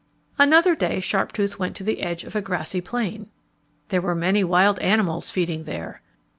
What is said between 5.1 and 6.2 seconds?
feeding there.